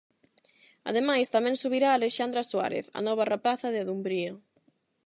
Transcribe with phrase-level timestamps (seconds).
[0.89, 4.33] Ademais, tamén subirá Alexandra Suárez, a nova rapaza de Dumbría.